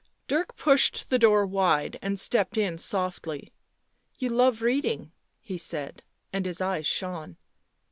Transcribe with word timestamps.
Dirk 0.27 0.55
pushed 0.55 1.11
the 1.11 1.19
door 1.19 1.45
wide 1.45 1.99
and 2.01 2.17
stepped 2.19 2.57
in 2.57 2.75
softly." 2.79 3.53
You 4.17 4.29
love 4.29 4.63
reading," 4.63 5.11
he 5.39 5.59
said, 5.59 6.01
and 6.33 6.43
his 6.43 6.59
eyes 6.59 6.87
shone. 6.87 7.37